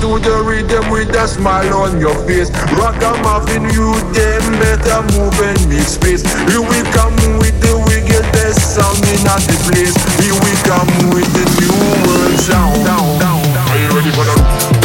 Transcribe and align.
to 0.00 0.18
the 0.18 0.42
rhythm 0.42 0.88
with 0.90 1.14
a 1.14 1.28
smile 1.28 1.74
on 1.74 2.00
your 2.00 2.14
face. 2.26 2.50
Rock 2.80 2.96
a 3.02 3.12
muffin, 3.22 3.64
you 3.68 3.92
them 4.16 4.44
better 4.56 5.02
move 5.12 5.38
and 5.40 5.60
make 5.68 5.84
space. 5.84 6.22
Here 6.48 6.60
we 6.60 6.80
come 6.96 7.14
with 7.38 7.60
the 7.60 7.76
wickedest 7.84 8.74
sound 8.74 8.96
in 9.12 9.22
the 9.24 9.56
place. 9.68 9.94
Here 10.16 10.32
we 10.32 10.52
come 10.64 10.88
with 11.12 11.28
the 11.36 11.44
new 11.60 11.76
world 12.08 12.38
sound. 12.40 12.88
Are 12.88 13.78
you 13.78 13.88
ready 13.94 14.10
for 14.10 14.24
the? 14.24 14.79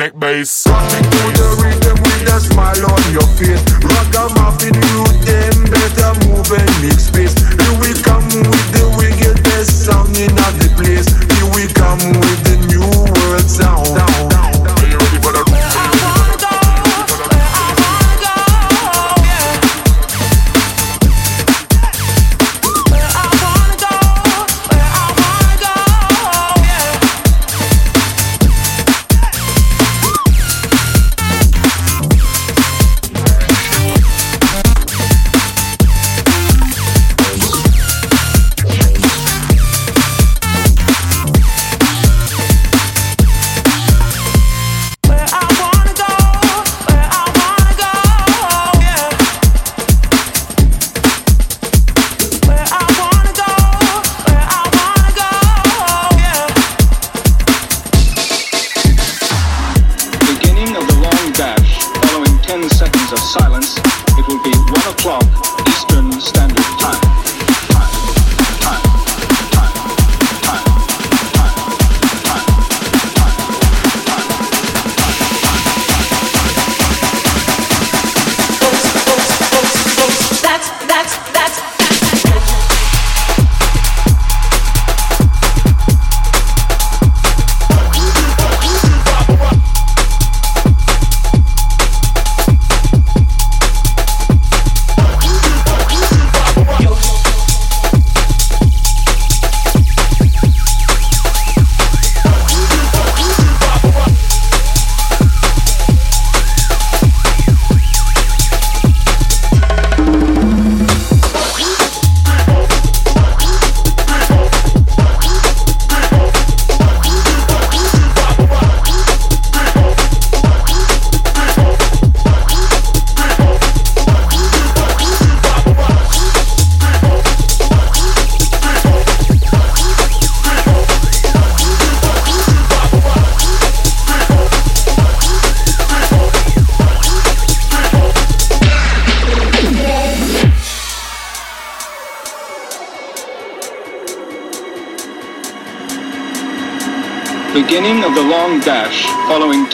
ethnic 0.00 0.18
bass. 0.18 0.66
Rock 0.66 0.84
it 0.92 1.02
to 1.02 1.42
the 1.42 1.48
rhythm 1.62 2.02
with 2.02 2.32
a 2.32 2.40
smile 2.40 2.90
on 2.90 3.12
your 3.12 3.26
face. 3.36 3.77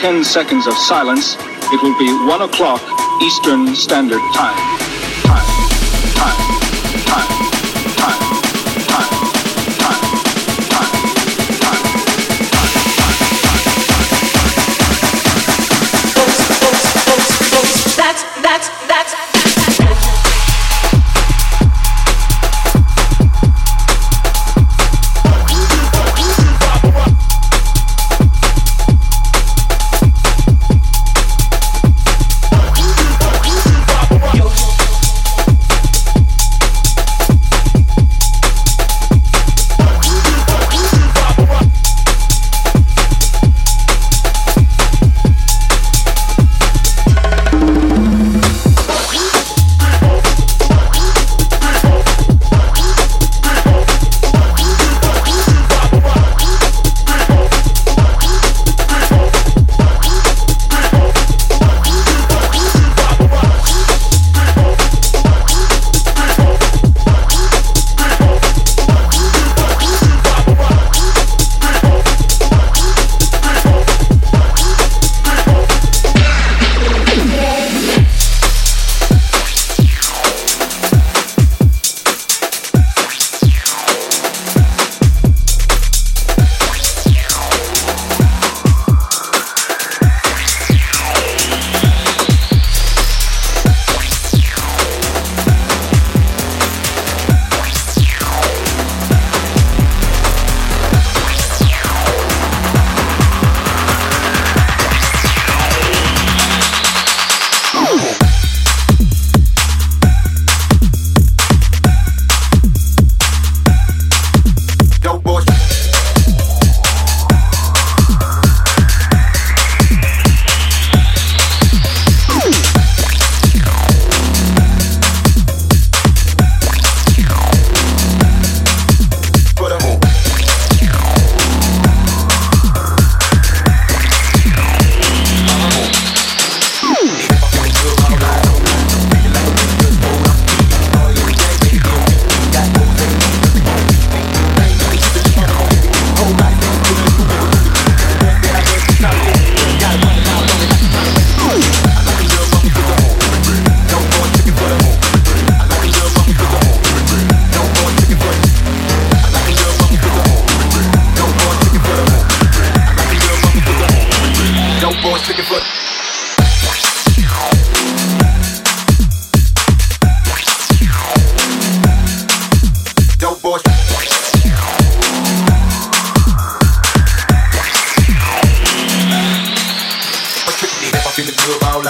10 0.05 0.23
seconds 0.23 0.67
of 0.67 0.77
silence, 0.77 1.33
it 1.73 1.81
will 1.81 1.97
be 1.97 2.05
1 2.27 2.41
o'clock 2.43 2.79
Eastern 3.23 3.75
Standard 3.75 4.21
Time. 4.35 4.74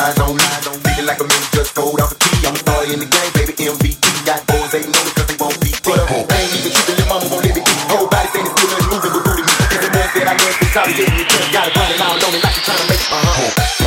eyes 0.05 0.19
on 0.21 0.37
me. 0.37 0.43
Thinking 0.85 1.05
like 1.05 1.19
a 1.19 1.25
man. 1.25 1.41
just 1.53 1.73
gold 1.73 1.99
off 1.99 2.11
a 2.11 2.15
key. 2.21 2.45
I'm 2.45 2.53
a 2.53 2.59
star 2.61 2.85
in 2.85 2.99
the 3.01 3.09
game, 3.09 3.31
baby. 3.33 3.53
MVP. 3.57 3.97
Got 4.25 4.45
boys 4.45 4.73
ain't 4.77 4.89
know 4.93 5.01
because 5.01 5.25
they 5.25 5.37
won't 5.41 5.57
be 5.61 5.73
deep. 5.73 5.87
Ain't 5.89 6.29
uh, 6.29 6.57
even 6.57 6.71
keeping 6.71 6.97
your 7.01 7.09
mama 7.09 7.25
won't 7.29 7.45
let 7.45 7.55
me 7.57 7.61
be. 7.65 7.73
Whole 7.89 8.07
body 8.07 8.29
saying 8.29 8.45
it's 8.45 8.61
still 8.61 8.81
moving, 8.85 9.11
but 9.13 9.23
booty 9.25 9.41
me. 9.41 9.53
Cause 9.65 9.81
the 9.81 9.89
man 9.89 10.09
that 10.13 10.27
I 10.29 10.33
was 10.37 10.55
retaliating. 10.61 11.25
Got 11.49 11.69
a 11.69 11.71
running 11.73 12.01
all 12.05 12.21
on 12.21 12.31
me 12.33 12.39
like 12.41 12.55
you 12.55 12.63
trying 12.65 12.81
to 12.81 12.87
make. 12.89 13.01
Uh 13.09 13.21
huh. 13.25 13.84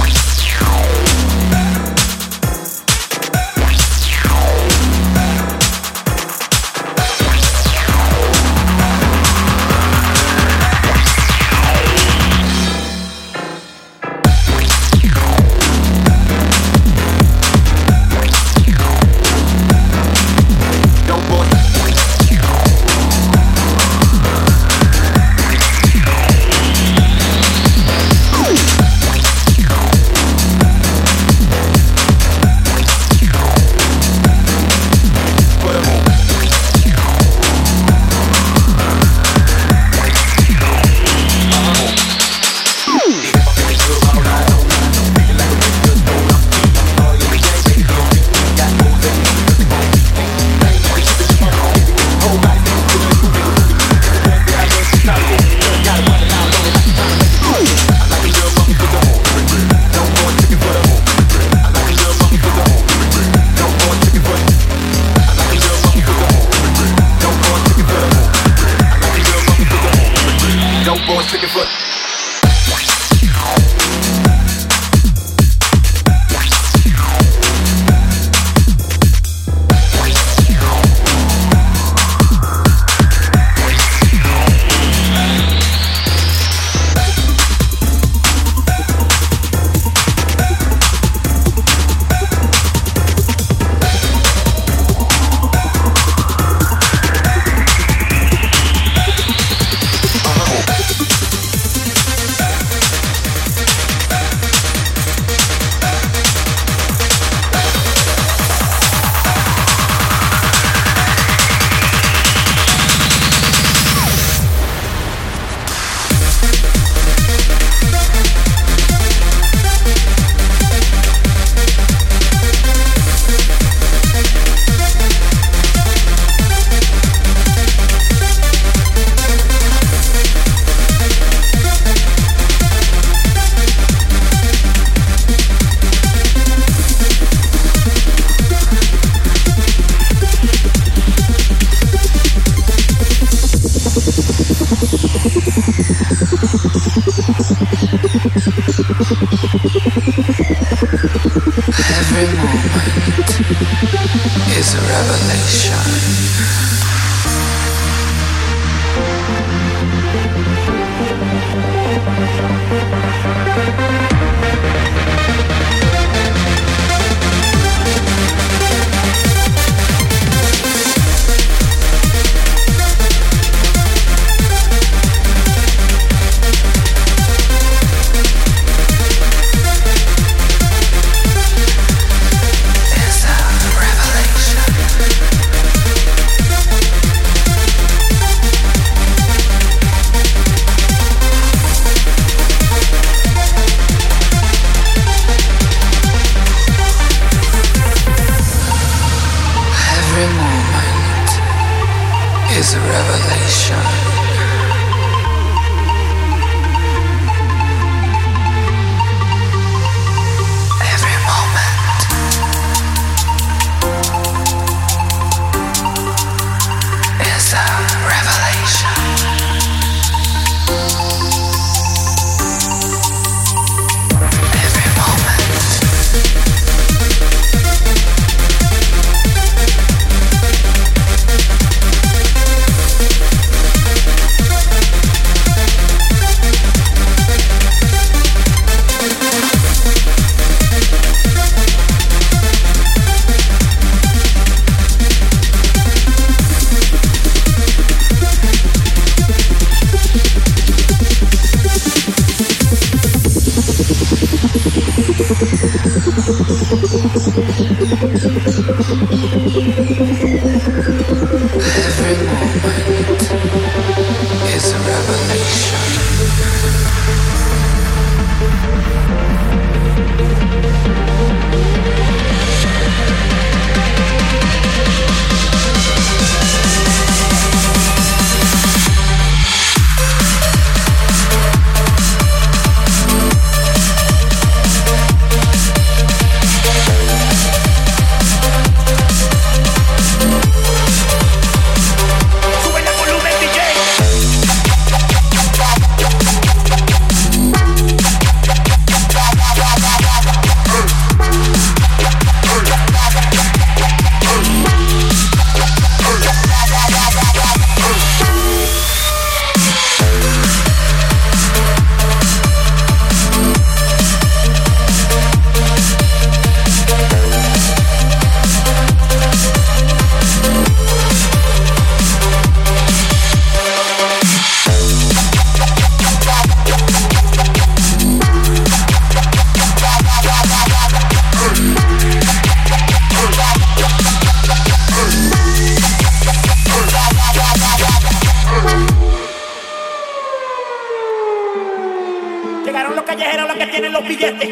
Billetes. 344.08 344.48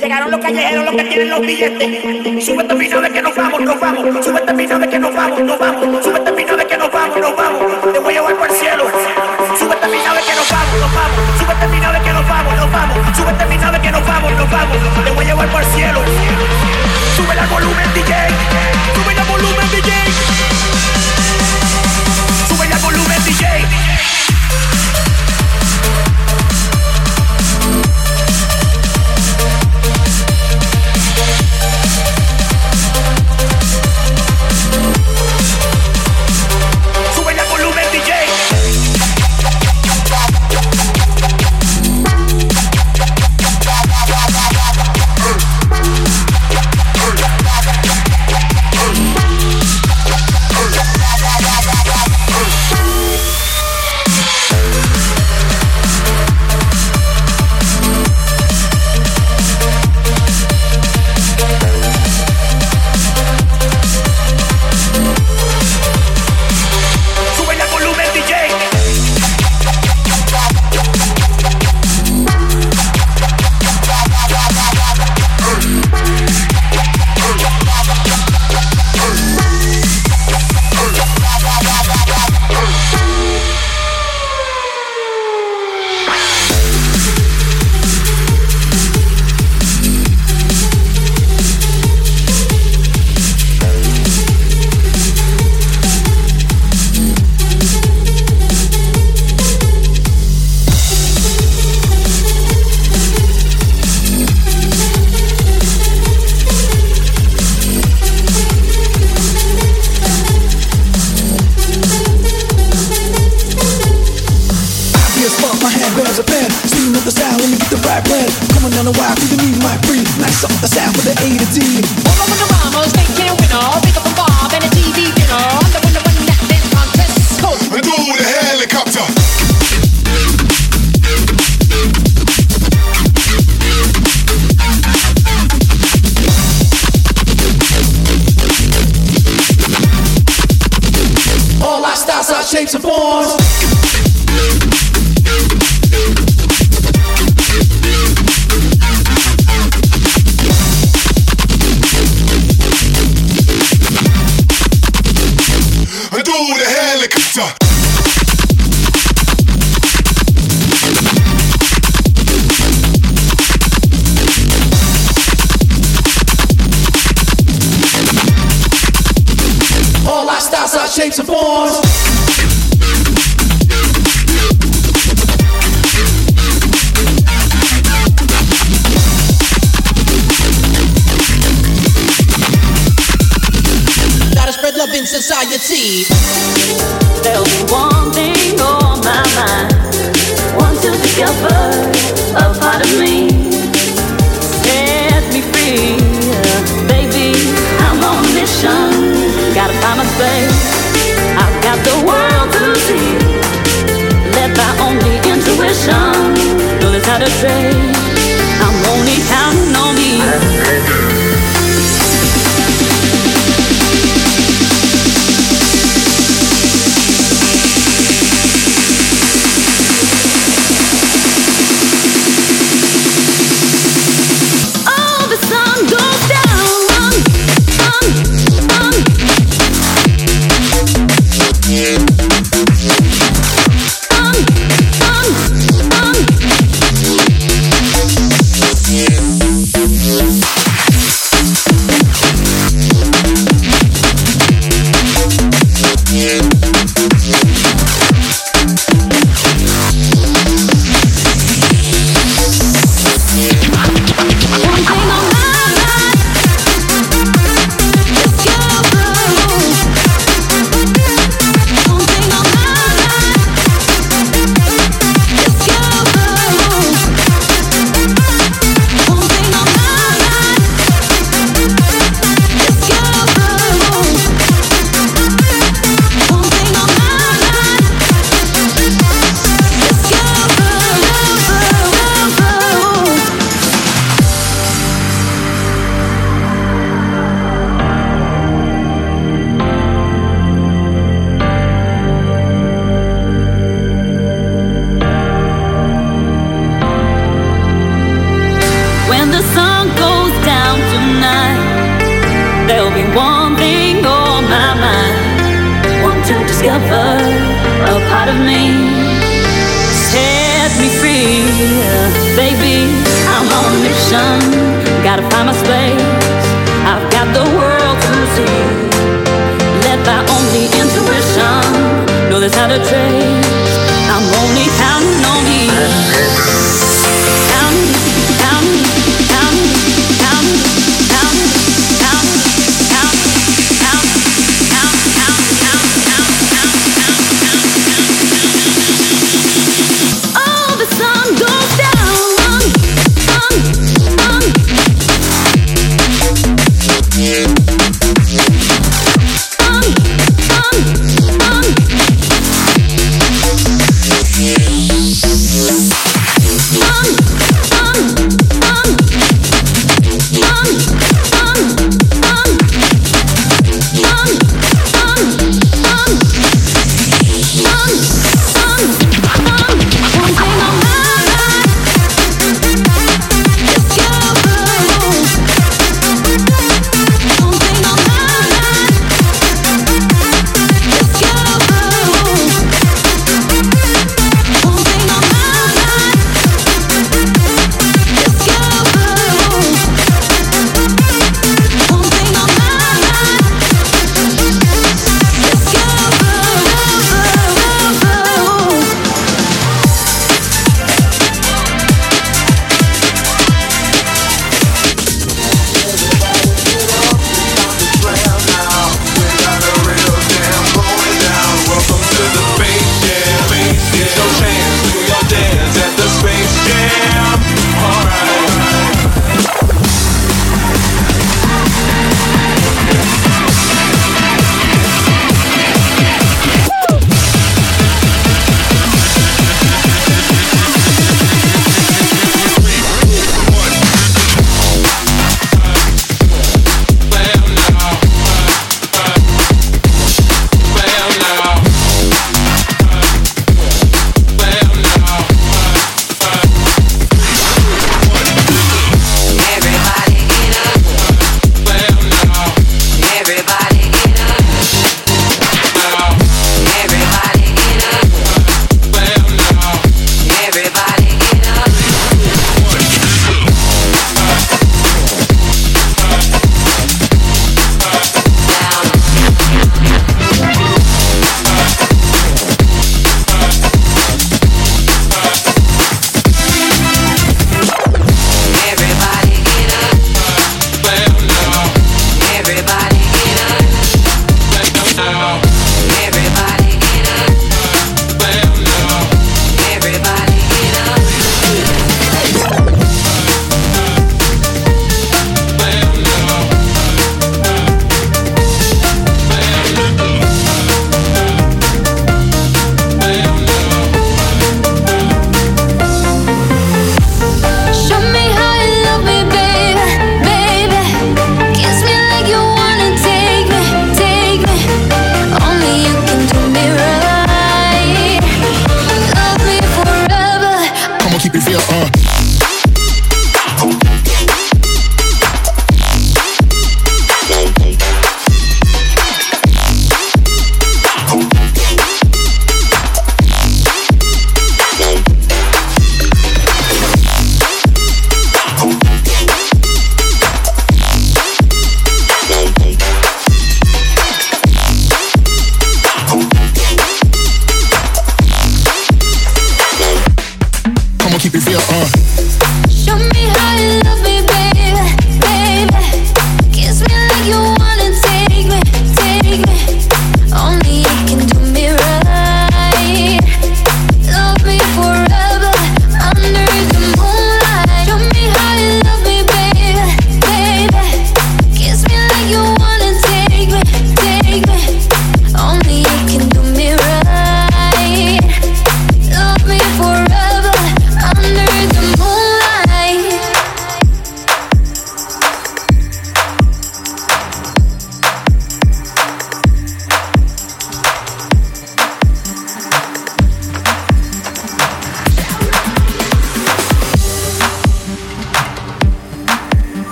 Llegaron 0.00 0.30
los 0.30 0.40
callejeros, 0.40 0.84
los 0.84 0.94
que 0.94 1.04
tienen 1.04 1.28
los 1.28 1.40
billetes. 1.40 2.44
Súbete 2.44 2.74
mi 2.74 2.88
nave 2.88 3.10
que 3.10 3.22
nos 3.22 3.36
vamos, 3.36 3.60
nos 3.60 3.80
vamos. 3.80 4.24
Súbete 4.24 4.52
mi 4.54 4.66
nave 4.66 4.88
que 4.88 4.98
nos 4.98 5.14
vamos, 5.14 5.40
nos 5.40 5.58
vamos. 5.58 6.04
Súbete 6.04 6.32
mi 6.32 6.44
nave 6.44 6.66
que 6.66 6.76
nos 6.78 6.90
vamos, 6.90 7.16
nos 7.18 7.36
vamos. 7.36 7.92
Te 7.92 7.98
voy 7.98 8.14
a 8.14 8.16
llevar 8.16 8.36
por 8.36 8.50
el 8.50 8.56
cielo. 8.56 8.84
Súbete 9.58 9.86
mi 9.88 9.98
nave 9.98 10.20
que 10.26 10.34
nos 10.34 10.50
vamos, 10.50 10.80
nos 10.80 10.94
vamos. 10.94 11.38
Súbete 11.38 11.66
mi 11.68 11.80
nave 11.80 12.00
que 12.02 12.12
nos 12.12 12.28
vamos, 12.28 12.56
nos 12.56 12.72
vamos. 12.72 13.16
Súbete 13.16 13.46
mi 13.46 13.56
nave 13.56 13.80
que 13.80 13.90
nos 13.90 14.06
vamos, 14.06 14.32
nos 14.32 14.50
vamos. 14.50 14.78
Te 15.04 15.10
voy 15.10 15.24
a 15.24 15.28
llevar 15.28 15.48
por 15.48 15.62
el 15.62 15.68
cielo. 15.68 16.00
Sube 17.16 17.32
el 17.32 17.46
volumen 17.46 17.94
DJ. 17.94 19.01